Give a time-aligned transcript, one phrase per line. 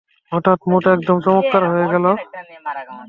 [0.31, 2.05] হঠাৎ, মুড একদম চমৎকার হয়ে গেল।